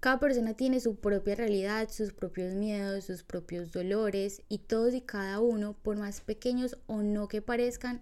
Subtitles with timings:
[0.00, 5.00] Cada persona tiene su propia realidad, sus propios miedos, sus propios dolores y todos y
[5.00, 7.98] cada uno, por más pequeños o no que parezcan,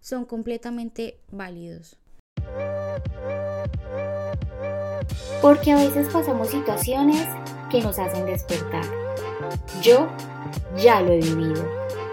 [0.00, 1.96] son completamente válidos.
[5.40, 7.26] Porque a veces pasamos situaciones
[7.70, 8.84] que nos hacen despertar.
[9.80, 10.06] Yo
[10.76, 11.66] ya lo he vivido.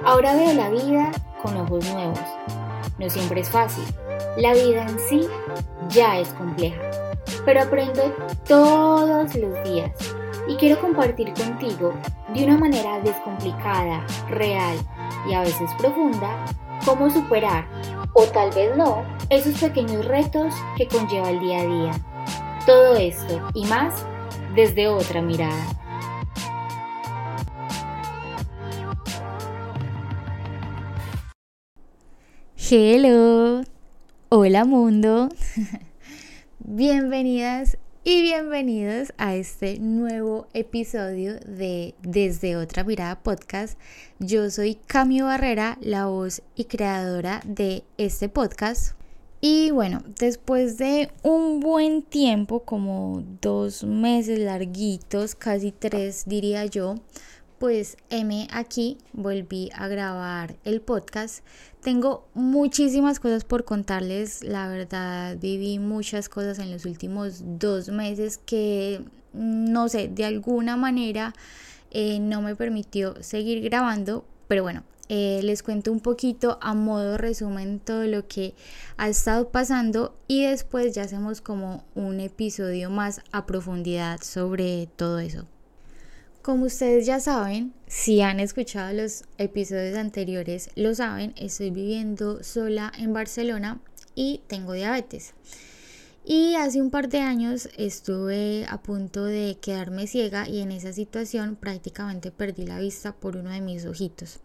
[0.06, 1.12] Ahora veo la vida
[1.44, 2.20] con ojos nuevos.
[3.00, 3.84] No siempre es fácil.
[4.38, 5.28] La vida en sí
[5.90, 7.05] ya es compleja
[7.46, 8.14] pero aprendo
[8.48, 9.92] todos los días
[10.48, 11.94] y quiero compartir contigo
[12.34, 14.78] de una manera descomplicada, real
[15.30, 16.46] y a veces profunda
[16.86, 17.68] cómo superar,
[18.14, 21.92] o tal vez no, esos pequeños retos que conlleva el día a día.
[22.66, 24.06] Todo esto y más
[24.56, 25.66] desde otra mirada.
[32.58, 33.64] Hello,
[34.30, 35.30] hola mundo.
[36.68, 43.78] Bienvenidas y bienvenidos a este nuevo episodio de Desde otra mirada podcast.
[44.18, 48.96] Yo soy Camio Barrera, la voz y creadora de este podcast.
[49.42, 56.96] Y bueno, después de un buen tiempo, como dos meses larguitos, casi tres diría yo,
[57.60, 61.46] pues M aquí volví a grabar el podcast.
[61.82, 68.38] Tengo muchísimas cosas por contarles, la verdad viví muchas cosas en los últimos dos meses
[68.38, 71.34] que no sé, de alguna manera
[71.92, 77.18] eh, no me permitió seguir grabando, pero bueno, eh, les cuento un poquito a modo
[77.18, 78.56] resumen todo lo que
[78.98, 85.20] ha estado pasando y después ya hacemos como un episodio más a profundidad sobre todo
[85.20, 85.46] eso.
[86.46, 92.92] Como ustedes ya saben, si han escuchado los episodios anteriores, lo saben, estoy viviendo sola
[93.00, 93.82] en Barcelona
[94.14, 95.34] y tengo diabetes.
[96.24, 100.94] Y hace un par de años estuve a punto de quedarme ciega y en esa
[100.94, 104.40] situación prácticamente perdí la vista por uno de mis ojitos.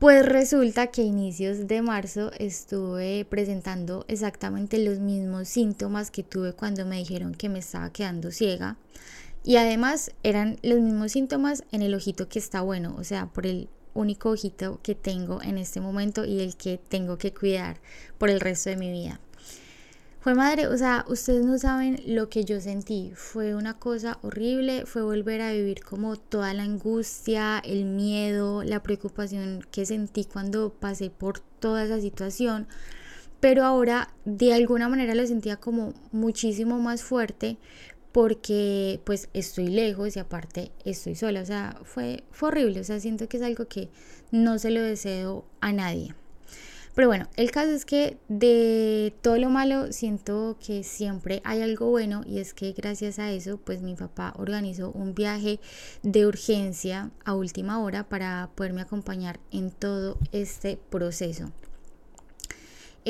[0.00, 6.52] Pues resulta que a inicios de marzo estuve presentando exactamente los mismos síntomas que tuve
[6.52, 8.76] cuando me dijeron que me estaba quedando ciega.
[9.42, 13.46] Y además eran los mismos síntomas en el ojito que está bueno, o sea, por
[13.46, 17.80] el único ojito que tengo en este momento y el que tengo que cuidar
[18.18, 19.20] por el resto de mi vida.
[20.20, 23.10] Fue madre, o sea, ustedes no saben lo que yo sentí.
[23.14, 28.82] Fue una cosa horrible, fue volver a vivir como toda la angustia, el miedo, la
[28.82, 32.66] preocupación que sentí cuando pasé por toda esa situación.
[33.40, 37.56] Pero ahora de alguna manera lo sentía como muchísimo más fuerte
[38.12, 43.00] porque pues estoy lejos y aparte estoy sola, o sea, fue, fue horrible, o sea,
[43.00, 43.88] siento que es algo que
[44.30, 46.14] no se lo deseo a nadie.
[46.94, 51.88] Pero bueno, el caso es que de todo lo malo siento que siempre hay algo
[51.88, 55.60] bueno y es que gracias a eso pues mi papá organizó un viaje
[56.02, 61.52] de urgencia a última hora para poderme acompañar en todo este proceso.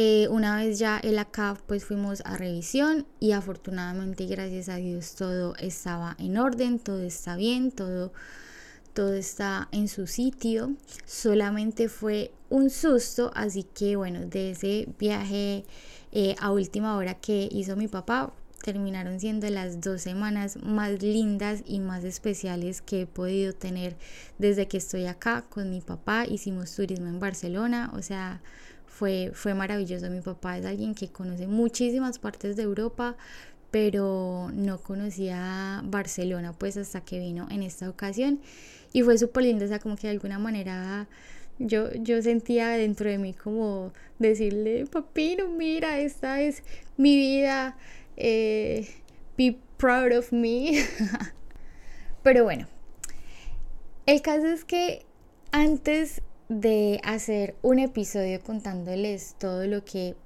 [0.02, 5.14] Eh, una vez ya el acá pues fuimos a revisión y afortunadamente gracias a Dios
[5.14, 8.10] todo estaba en orden, todo está bien, todo,
[8.94, 10.72] todo está en su sitio.
[11.04, 15.66] Solamente fue un susto, así que bueno, de ese viaje
[16.12, 21.62] eh, a última hora que hizo mi papá, terminaron siendo las dos semanas más lindas
[21.66, 23.98] y más especiales que he podido tener
[24.38, 26.24] desde que estoy acá con mi papá.
[26.26, 28.40] Hicimos turismo en Barcelona, o sea,
[29.00, 30.10] fue, fue maravilloso.
[30.10, 33.16] Mi papá es alguien que conoce muchísimas partes de Europa,
[33.70, 38.40] pero no conocía Barcelona pues hasta que vino en esta ocasión
[38.92, 41.08] y fue súper lindo, o sea, como que de alguna manera
[41.58, 46.62] yo, yo sentía dentro de mí como decirle, papino, mira, esta es
[46.98, 47.78] mi vida,
[48.18, 48.86] eh,
[49.38, 50.84] be proud of me.
[52.22, 52.66] pero bueno,
[54.04, 55.06] el caso es que
[55.52, 60.16] antes de hacer un episodio contándoles todo lo que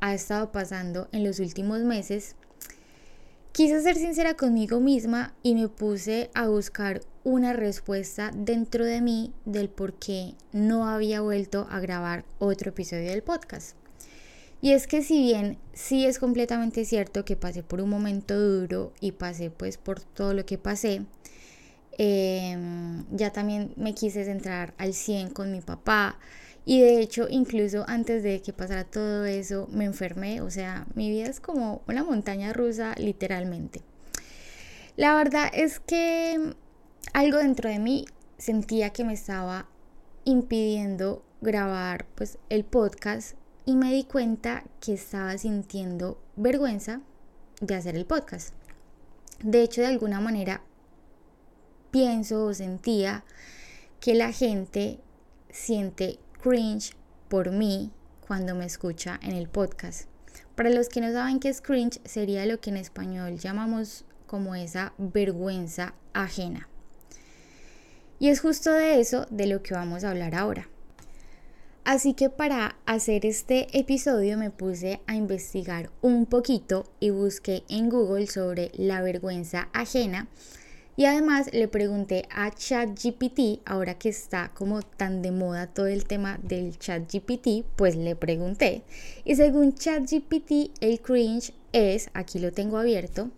[0.00, 2.36] ha estado pasando en los últimos meses,
[3.52, 9.32] quise ser sincera conmigo misma y me puse a buscar una respuesta dentro de mí
[9.46, 13.74] del por qué no había vuelto a grabar otro episodio del podcast.
[14.60, 18.92] Y es que si bien sí es completamente cierto que pasé por un momento duro
[19.00, 21.06] y pasé pues por todo lo que pasé,
[21.98, 26.18] Em, ya también me quise centrar al 100 con mi papá.
[26.64, 30.40] Y de hecho, incluso antes de que pasara todo eso, me enfermé.
[30.40, 33.82] O sea, mi vida es como una montaña rusa, literalmente.
[34.96, 36.54] La verdad es que
[37.12, 38.04] algo dentro de mí
[38.38, 39.68] sentía que me estaba
[40.24, 47.00] impidiendo grabar pues el podcast y me di cuenta que estaba sintiendo vergüenza
[47.60, 48.54] de hacer el podcast.
[49.42, 50.62] De hecho, de alguna manera
[51.92, 53.22] pienso o sentía
[54.00, 54.98] que la gente
[55.50, 56.96] siente cringe
[57.28, 57.92] por mí
[58.26, 60.08] cuando me escucha en el podcast.
[60.56, 64.56] Para los que no saben qué es cringe, sería lo que en español llamamos como
[64.56, 66.68] esa vergüenza ajena.
[68.18, 70.68] Y es justo de eso de lo que vamos a hablar ahora.
[71.84, 77.90] Así que para hacer este episodio me puse a investigar un poquito y busqué en
[77.90, 80.28] Google sobre la vergüenza ajena
[80.96, 86.04] y además le pregunté a ChatGPT, ahora que está como tan de moda todo el
[86.04, 88.82] tema del ChatGPT, pues le pregunté.
[89.24, 93.30] Y según ChatGPT, el cringe es, aquí lo tengo abierto,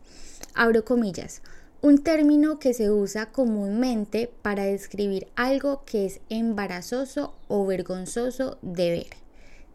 [0.55, 1.43] abro comillas,
[1.81, 8.91] un término que se usa comúnmente para describir algo que es embarazoso o vergonzoso de
[8.91, 9.07] ver.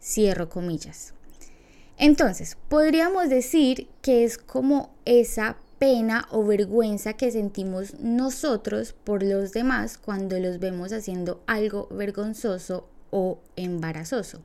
[0.02, 1.14] Cierro comillas.
[1.96, 9.52] Entonces, podríamos decir que es como esa pena o vergüenza que sentimos nosotros por los
[9.52, 14.44] demás cuando los vemos haciendo algo vergonzoso o embarazoso.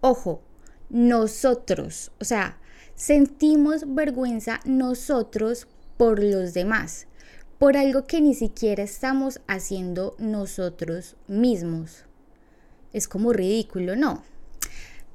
[0.00, 0.40] Ojo,
[0.88, 2.60] nosotros, o sea,
[2.94, 5.66] sentimos vergüenza nosotros
[5.96, 7.08] por los demás,
[7.58, 12.04] por algo que ni siquiera estamos haciendo nosotros mismos.
[12.92, 14.22] Es como ridículo, ¿no?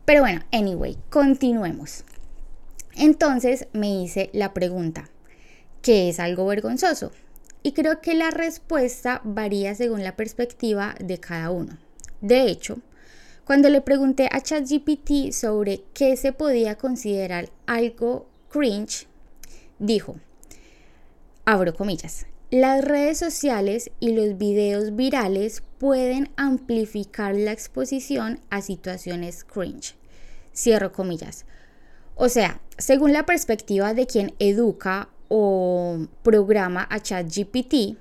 [0.03, 2.03] Pero bueno, anyway, continuemos.
[2.97, 5.09] Entonces me hice la pregunta,
[5.83, 7.11] ¿qué es algo vergonzoso?
[7.61, 11.77] Y creo que la respuesta varía según la perspectiva de cada uno.
[12.21, 12.79] De hecho,
[13.45, 19.07] cuando le pregunté a ChatGPT sobre qué se podía considerar algo cringe,
[19.77, 20.15] dijo,
[21.45, 29.43] abro comillas, las redes sociales y los videos virales pueden amplificar la exposición a situaciones
[29.43, 29.95] cringe.
[30.55, 31.45] Cierro comillas.
[32.17, 37.97] O sea, según la perspectiva de quien educa o programa a ChatGPT,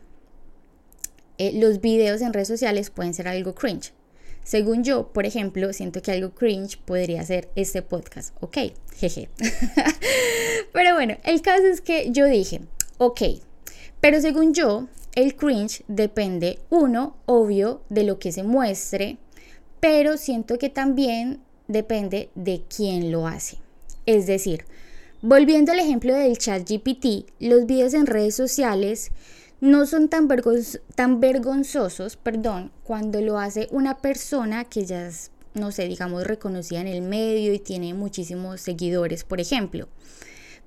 [1.38, 3.92] eh, los videos en redes sociales pueden ser algo cringe.
[4.42, 8.34] Según yo, por ejemplo, siento que algo cringe podría ser este podcast.
[8.40, 8.58] Ok,
[8.94, 9.28] jeje.
[10.72, 12.62] Pero bueno, el caso es que yo dije,
[12.98, 13.20] Ok,
[14.00, 19.18] pero según yo, el cringe depende, uno, obvio, de lo que se muestre,
[19.80, 23.58] pero siento que también depende de quién lo hace.
[24.06, 24.64] Es decir,
[25.20, 29.11] volviendo al ejemplo del chat GPT, los videos en redes sociales
[29.61, 35.88] no son tan, vergonzosos perdón, cuando lo hace una persona que ya es, no sé,
[35.88, 39.88] digamos, reconocida en el medio y tiene muchísimos seguidores, por ejemplo.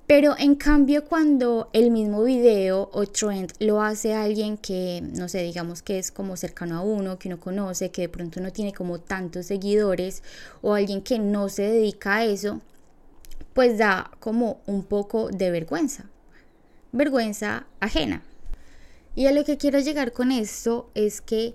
[0.06, 5.44] Pero en cambio cuando el mismo video o trend lo hace alguien que, no sé,
[5.44, 8.74] digamos que es como cercano a uno, que uno conoce, que de pronto no tiene
[8.74, 10.24] como tantos seguidores
[10.60, 12.60] o alguien que no se dedica a eso,
[13.54, 16.10] pues da como un poco de vergüenza,
[16.92, 18.22] vergüenza ajena.
[19.14, 21.54] Y a lo que quiero llegar con esto es que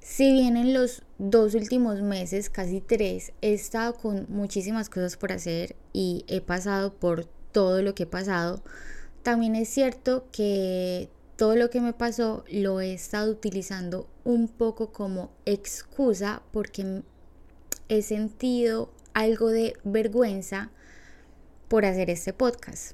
[0.00, 5.32] si bien en los dos últimos meses, casi tres, he estado con muchísimas cosas por
[5.32, 8.62] hacer y he pasado por todo lo que he pasado,
[9.22, 14.92] también es cierto que todo lo que me pasó lo he estado utilizando un poco
[14.92, 17.02] como excusa porque
[17.88, 20.70] he sentido algo de vergüenza
[21.72, 22.92] por hacer este podcast.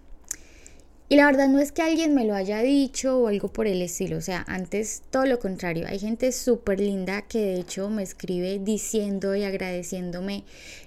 [1.08, 3.82] Y la verdad no es que alguien me lo haya dicho o algo por el
[3.82, 5.84] estilo, o sea, antes todo lo contrario.
[5.88, 10.44] Hay gente súper linda que de hecho me escribe diciendo y agradeciéndome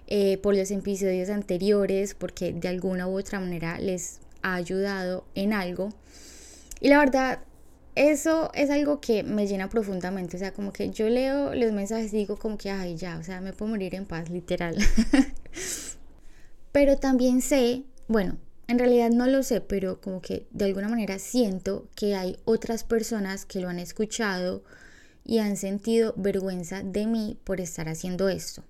[0.07, 5.51] eh, por los episodios anteriores porque de alguna u otra manera les ha ayudado en
[5.51, 5.89] algo.
[6.79, 7.39] Y la verdad,
[7.95, 12.13] eso es algo que me llena profundamente, o sea, como que yo leo los mensajes
[12.13, 14.77] y digo como que, ay, ya, o sea, me puedo morir en paz, literal.
[16.71, 18.37] Pero también sé, bueno,
[18.67, 22.83] en realidad no lo sé, pero como que de alguna manera siento que hay otras
[22.83, 24.63] personas que lo han escuchado
[25.23, 28.63] y han sentido vergüenza de mí por estar haciendo esto.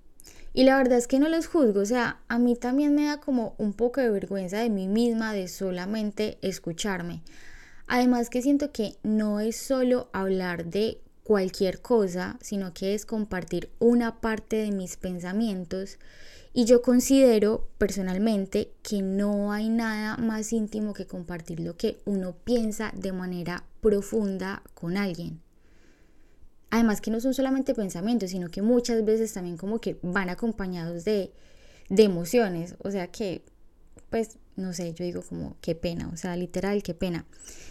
[0.54, 3.20] Y la verdad es que no los juzgo, o sea, a mí también me da
[3.20, 7.24] como un poco de vergüenza de mí misma de solamente escucharme.
[7.88, 13.72] Además que siento que no es solo hablar de cualquier cosa, sino que es compartir
[13.80, 15.98] una parte de mis pensamientos
[16.54, 22.36] y yo considero personalmente que no hay nada más íntimo que compartir lo que uno
[22.44, 25.40] piensa de manera profunda con alguien.
[26.70, 31.06] Además que no son solamente pensamientos, sino que muchas veces también como que van acompañados
[31.06, 31.32] de,
[31.90, 32.76] de emociones.
[32.80, 33.44] O sea que,
[34.10, 37.26] pues, no sé, yo digo como qué pena, o sea, literal, qué pena.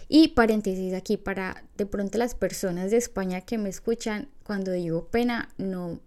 [0.07, 5.07] Y paréntesis aquí para de pronto las personas de España que me escuchan, cuando digo
[5.07, 5.99] pena, no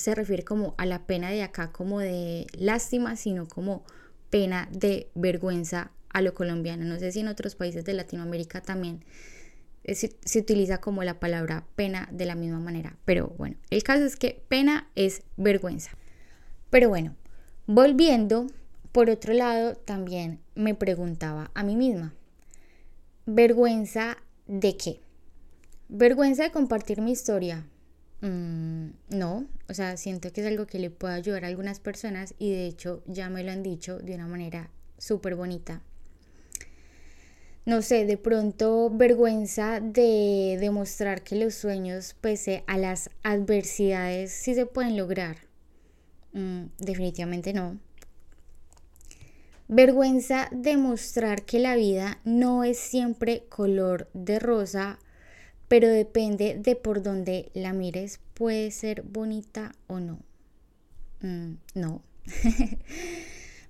[0.00, 3.84] se refiere como a la pena de acá como de lástima, sino como
[4.30, 6.84] pena de vergüenza a lo colombiano.
[6.84, 9.04] No sé si en otros países de Latinoamérica también
[9.84, 12.96] se, se, utiliza como la palabra pena de la misma manera.
[13.04, 15.92] Pero bueno, el caso es que pena es vergüenza.
[16.70, 17.14] Pero bueno,
[17.66, 18.46] volviendo,
[18.92, 22.14] por otro lado, también me preguntaba a mí misma,
[23.26, 24.16] ¿vergüenza
[24.46, 25.00] de qué?
[25.88, 27.66] ¿Vergüenza de compartir mi historia?
[28.22, 32.34] Mm, no, o sea, siento que es algo que le puede ayudar a algunas personas
[32.38, 35.82] y de hecho ya me lo han dicho de una manera súper bonita.
[37.66, 44.54] No sé, de pronto vergüenza de demostrar que los sueños, pese a las adversidades, sí
[44.54, 45.36] se pueden lograr.
[46.32, 47.78] Mm, definitivamente no.
[49.68, 54.98] Vergüenza de mostrar que la vida no es siempre color de rosa
[55.70, 60.18] pero depende de por dónde la mires, puede ser bonita o no.
[61.20, 62.02] Mm, no.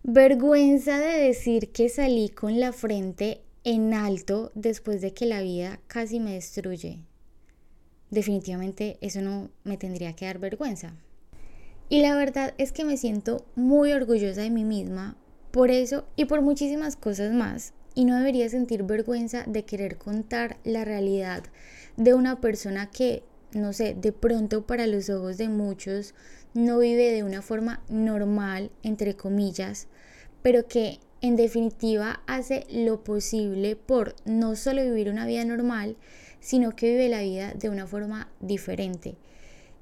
[0.02, 5.78] Vergüenza de decir que salí con la frente en alto después de que la vida
[5.88, 7.00] casi me destruye.
[8.08, 10.94] Definitivamente eso no me tendría que dar vergüenza.
[11.90, 15.18] Y la verdad es que me siento muy orgullosa de mí misma
[15.50, 17.74] por eso y por muchísimas cosas más.
[18.00, 21.44] Y no debería sentir vergüenza de querer contar la realidad
[21.98, 26.14] de una persona que, no sé, de pronto para los ojos de muchos
[26.54, 29.86] no vive de una forma normal, entre comillas,
[30.40, 35.98] pero que en definitiva hace lo posible por no solo vivir una vida normal,
[36.40, 39.16] sino que vive la vida de una forma diferente.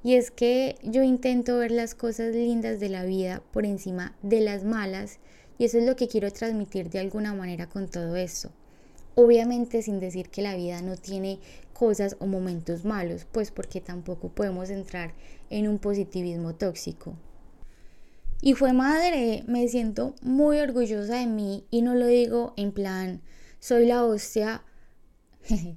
[0.03, 4.41] Y es que yo intento ver las cosas lindas de la vida por encima de
[4.41, 5.21] las malas
[5.59, 8.51] y eso es lo que quiero transmitir de alguna manera con todo esto.
[9.15, 11.41] Obviamente sin decir que la vida no tiene
[11.73, 15.13] cosas o momentos malos, pues porque tampoco podemos entrar
[15.51, 17.17] en un positivismo tóxico.
[18.41, 23.21] Y fue madre, me siento muy orgullosa de mí y no lo digo en plan,
[23.59, 24.63] soy la hostia,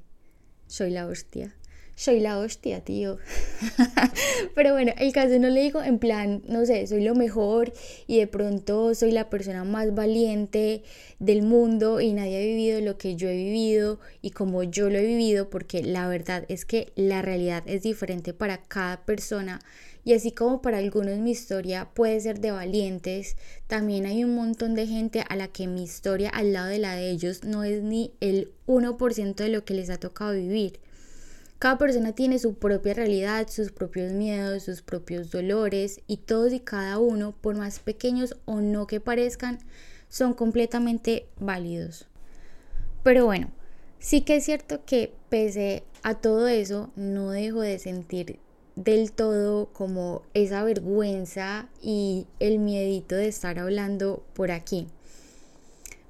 [0.67, 1.55] soy la hostia,
[2.01, 3.20] soy la hostia, tío.
[4.55, 7.74] Pero bueno, el caso no le digo en plan, no sé, soy lo mejor
[8.08, 10.81] y de pronto soy la persona más valiente
[11.20, 14.98] del mundo y nadie ha vivido lo que yo he vivido y como yo lo
[14.98, 19.60] he vivido, porque la verdad es que la realidad es diferente para cada persona.
[20.03, 24.74] Y así como para algunos mi historia puede ser de valientes, también hay un montón
[24.74, 27.84] de gente a la que mi historia al lado de la de ellos no es
[27.84, 30.79] ni el 1% de lo que les ha tocado vivir.
[31.62, 36.60] Cada persona tiene su propia realidad, sus propios miedos, sus propios dolores y todos y
[36.60, 39.60] cada uno, por más pequeños o no que parezcan,
[40.10, 42.08] son completamente válidos.
[43.03, 43.51] Pero bueno,
[44.00, 48.39] sí que es cierto que pese a todo eso, no dejo de sentir
[48.75, 54.88] del todo como esa vergüenza y el miedito de estar hablando por aquí.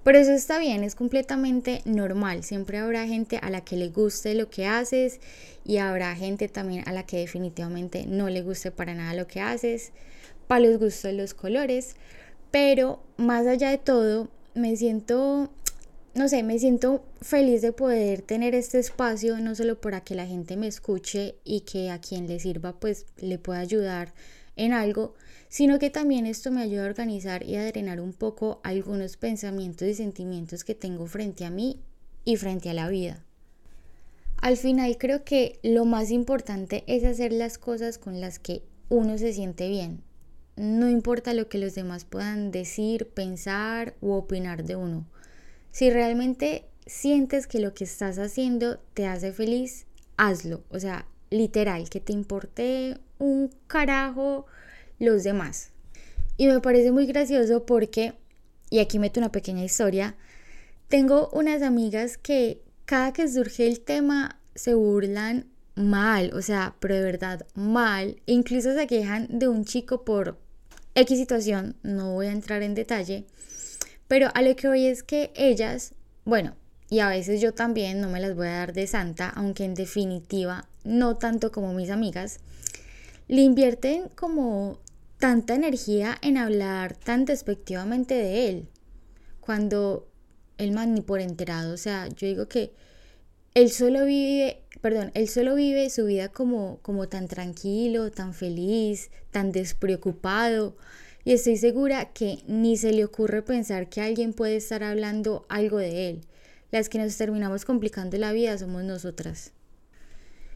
[0.03, 2.43] Pero eso está bien, es completamente normal.
[2.43, 5.19] Siempre habrá gente a la que le guste lo que haces
[5.63, 9.41] y habrá gente también a la que definitivamente no le guste para nada lo que
[9.41, 9.91] haces.
[10.47, 11.95] Para los gustos los colores.
[12.49, 15.51] Pero más allá de todo, me siento,
[16.15, 20.25] no sé, me siento feliz de poder tener este espacio, no solo para que la
[20.25, 24.13] gente me escuche y que a quien le sirva pues le pueda ayudar
[24.55, 25.13] en algo,
[25.51, 29.85] sino que también esto me ayuda a organizar y a drenar un poco algunos pensamientos
[29.85, 31.81] y sentimientos que tengo frente a mí
[32.23, 33.25] y frente a la vida.
[34.37, 39.17] Al final creo que lo más importante es hacer las cosas con las que uno
[39.17, 40.01] se siente bien.
[40.55, 45.05] No importa lo que los demás puedan decir, pensar u opinar de uno.
[45.71, 50.63] Si realmente sientes que lo que estás haciendo te hace feliz, hazlo.
[50.69, 54.45] O sea, literal, que te importe un carajo
[55.01, 55.71] los demás.
[56.37, 58.13] Y me parece muy gracioso porque,
[58.69, 60.15] y aquí meto una pequeña historia,
[60.87, 66.95] tengo unas amigas que cada que surge el tema se burlan mal, o sea, pero
[66.95, 70.37] de verdad mal, incluso se quejan de un chico por
[70.93, 73.25] X situación, no voy a entrar en detalle,
[74.07, 76.55] pero a lo que voy es que ellas, bueno,
[76.89, 79.73] y a veces yo también no me las voy a dar de santa, aunque en
[79.73, 82.39] definitiva no tanto como mis amigas,
[83.29, 84.77] le invierten como
[85.21, 88.69] tanta energía en hablar tan despectivamente de él,
[89.39, 90.09] cuando
[90.57, 92.73] el man ni por enterado, o sea, yo digo que
[93.53, 99.11] él solo vive, perdón, él solo vive su vida como, como tan tranquilo, tan feliz,
[99.29, 100.75] tan despreocupado,
[101.23, 105.77] y estoy segura que ni se le ocurre pensar que alguien puede estar hablando algo
[105.77, 106.21] de él.
[106.71, 109.53] Las que nos terminamos complicando la vida somos nosotras.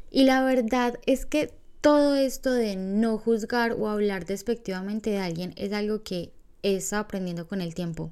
[0.10, 5.54] Y la verdad es que todo esto de no juzgar o hablar despectivamente de alguien
[5.56, 6.32] es algo que
[6.64, 8.12] estado aprendiendo con el tiempo.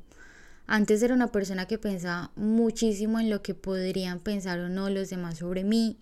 [0.66, 5.10] Antes era una persona que pensaba muchísimo en lo que podrían pensar o no los
[5.10, 5.98] demás sobre mí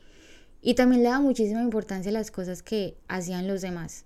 [0.61, 4.05] y también le daba muchísima importancia a las cosas que hacían los demás.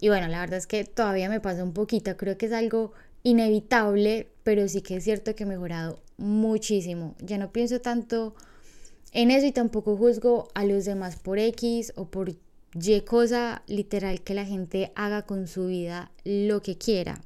[0.00, 2.92] Y bueno, la verdad es que todavía me pasa un poquito, creo que es algo
[3.22, 7.14] inevitable, pero sí que es cierto que he mejorado muchísimo.
[7.20, 8.34] Ya no pienso tanto
[9.12, 12.30] en eso y tampoco juzgo a los demás por X o por
[12.74, 17.20] Y cosa literal que la gente haga con su vida lo que quiera.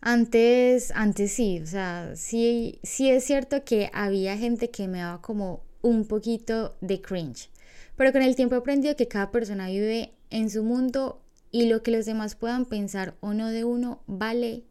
[0.00, 5.20] Antes, antes sí, o sea, sí, sí es cierto que había gente que me daba
[5.20, 7.50] como un poquito de cringe,
[7.96, 11.82] pero con el tiempo he aprendido que cada persona vive en su mundo y lo
[11.82, 14.62] que los demás puedan pensar o no de uno vale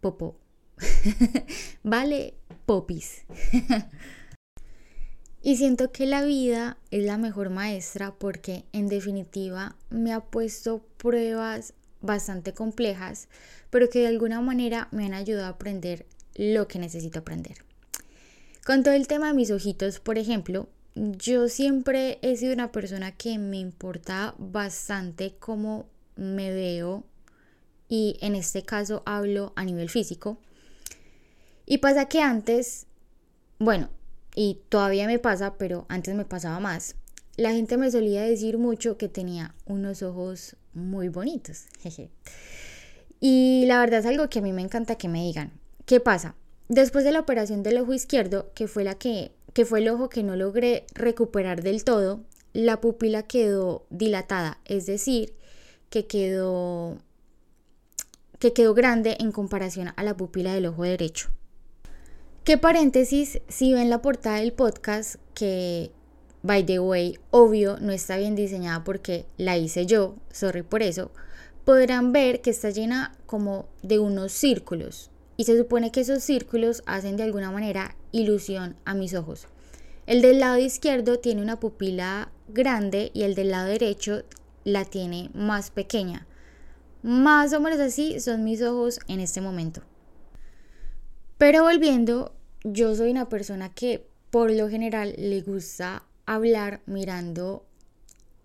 [0.00, 0.38] popo,
[1.82, 3.26] vale popis.
[5.42, 10.84] y siento que la vida es la mejor maestra porque en definitiva me ha puesto
[10.98, 13.28] pruebas bastante complejas,
[13.70, 17.64] pero que de alguna manera me han ayudado a aprender lo que necesito aprender.
[18.64, 23.12] Con todo el tema de mis ojitos, por ejemplo, yo siempre he sido una persona
[23.12, 27.04] que me importa bastante cómo me veo
[27.88, 30.38] y en este caso hablo a nivel físico.
[31.64, 32.86] Y pasa que antes,
[33.58, 33.88] bueno,
[34.34, 36.96] y todavía me pasa, pero antes me pasaba más.
[37.36, 41.66] La gente me solía decir mucho que tenía unos ojos muy bonitos.
[41.80, 42.10] Jeje.
[43.20, 45.52] Y la verdad es algo que a mí me encanta que me digan.
[45.84, 46.34] ¿Qué pasa?
[46.68, 50.08] Después de la operación del ojo izquierdo, que fue la que, que fue el ojo
[50.08, 52.20] que no logré recuperar del todo,
[52.52, 55.34] la pupila quedó dilatada, es decir,
[55.88, 56.98] que quedó
[58.38, 61.28] que quedó grande en comparación a la pupila del ojo derecho.
[62.42, 65.92] ¿Qué paréntesis, si ven la portada del podcast, que
[66.42, 71.10] by the way, obvio, no está bien diseñada porque la hice yo, sorry por eso,
[71.66, 76.82] podrán ver que está llena como de unos círculos y se supone que esos círculos
[76.86, 79.46] hacen de alguna manera ilusión a mis ojos.
[80.06, 84.22] El del lado izquierdo tiene una pupila grande y el del lado derecho
[84.64, 86.26] la tiene más pequeña.
[87.02, 89.82] Más o menos así son mis ojos en este momento.
[91.40, 97.64] Pero volviendo, yo soy una persona que por lo general le gusta hablar mirando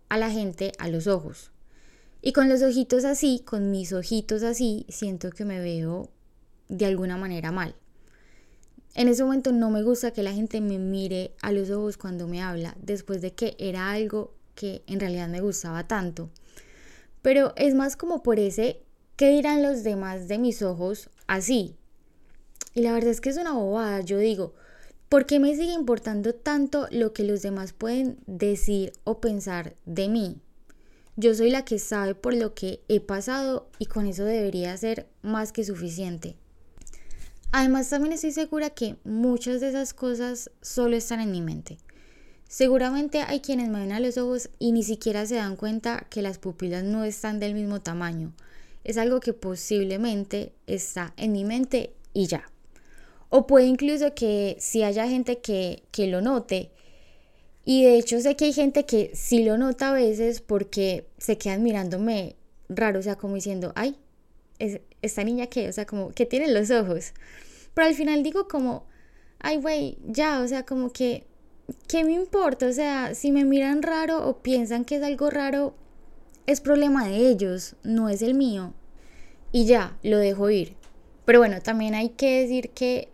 [0.07, 1.51] a la gente a los ojos.
[2.21, 6.09] Y con los ojitos así, con mis ojitos así, siento que me veo
[6.69, 7.75] de alguna manera mal.
[8.93, 12.29] En ese momento no me gusta que la gente me mire a los ojos cuando
[12.29, 16.29] me habla, después de que era algo que en realidad me gustaba tanto.
[17.21, 18.83] Pero es más como por ese,
[19.17, 21.75] ¿qué dirán los demás de mis ojos así?
[22.75, 24.53] Y la verdad es que es una bobada, yo digo,
[25.09, 30.09] ¿Por qué me sigue importando tanto lo que los demás pueden decir o pensar de
[30.09, 30.41] mí?
[31.15, 35.07] Yo soy la que sabe por lo que he pasado y con eso debería ser
[35.21, 36.35] más que suficiente.
[37.51, 41.77] Además también estoy segura que muchas de esas cosas solo están en mi mente.
[42.49, 46.23] Seguramente hay quienes me ven a los ojos y ni siquiera se dan cuenta que
[46.23, 48.33] las pupilas no están del mismo tamaño.
[48.83, 52.49] Es algo que posiblemente está en mi mente y ya.
[53.29, 56.71] O puede incluso que si haya gente que, lo note.
[57.65, 61.37] Y de hecho sé que hay gente que sí lo nota a veces porque se
[61.37, 62.35] quedan mirándome
[62.69, 63.97] raro, o sea, como diciendo, ay,
[65.01, 67.13] esta niña qué, o sea, como que tiene los ojos.
[67.73, 68.85] Pero al final digo como,
[69.39, 71.25] ay, güey, ya, o sea, como que,
[71.87, 72.67] ¿qué me importa?
[72.67, 75.75] O sea, si me miran raro o piensan que es algo raro,
[76.45, 78.73] es problema de ellos, no es el mío.
[79.51, 80.75] Y ya, lo dejo ir.
[81.25, 83.09] Pero bueno, también hay que decir que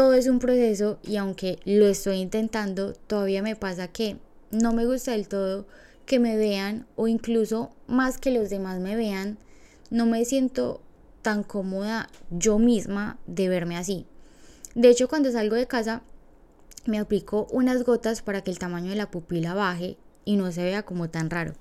[0.00, 4.16] todo es un proceso y aunque lo estoy intentando, todavía me pasa que
[4.50, 5.66] no me gusta del todo
[6.06, 9.36] que me vean o incluso más que los demás me vean,
[9.90, 10.80] no me siento
[11.20, 14.06] tan cómoda yo misma de verme así.
[14.74, 16.00] De hecho, cuando salgo de casa,
[16.86, 20.64] me aplico unas gotas para que el tamaño de la pupila baje y no se
[20.64, 21.52] vea como tan raro.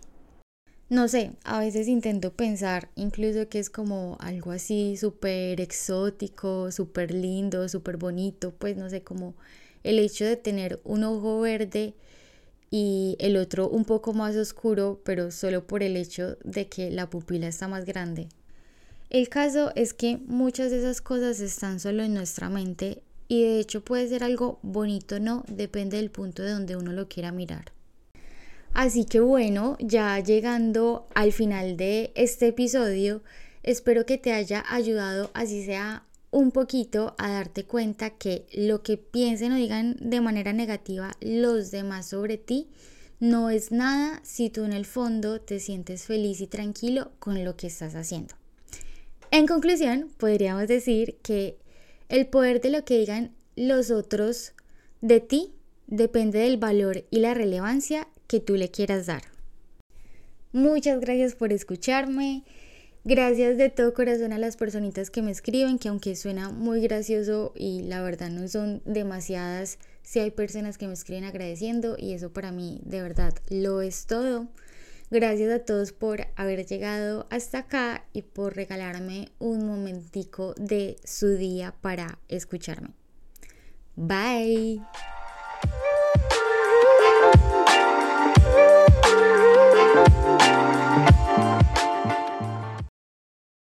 [0.89, 7.13] No sé, a veces intento pensar incluso que es como algo así súper exótico, súper
[7.13, 9.36] lindo, súper bonito, pues no sé, como
[9.84, 11.93] el hecho de tener un ojo verde
[12.71, 17.08] y el otro un poco más oscuro, pero solo por el hecho de que la
[17.08, 18.28] pupila está más grande.
[19.12, 23.60] El caso es que muchas de esas cosas están solo en nuestra mente y de
[23.60, 27.32] hecho puede ser algo bonito o no, depende del punto de donde uno lo quiera
[27.32, 27.79] mirar.
[28.73, 33.21] Así que bueno, ya llegando al final de este episodio,
[33.63, 38.97] espero que te haya ayudado, así sea un poquito, a darte cuenta que lo que
[38.97, 42.67] piensen o digan de manera negativa los demás sobre ti
[43.19, 47.55] no es nada si tú en el fondo te sientes feliz y tranquilo con lo
[47.58, 48.36] que estás haciendo.
[49.32, 51.58] En conclusión, podríamos decir que
[52.08, 54.53] el poder de lo que digan los otros
[55.01, 55.51] de ti
[55.88, 59.24] depende del valor y la relevancia que tú le quieras dar.
[60.54, 62.44] Muchas gracias por escucharme.
[63.04, 67.54] Gracias de todo corazón a las personitas que me escriben, que aunque suena muy gracioso
[67.56, 72.32] y la verdad no son demasiadas, sí hay personas que me escriben agradeciendo y eso
[72.32, 74.48] para mí de verdad lo es todo.
[75.10, 81.30] Gracias a todos por haber llegado hasta acá y por regalarme un momentico de su
[81.30, 82.89] día para escucharme.
[83.96, 84.82] Bye.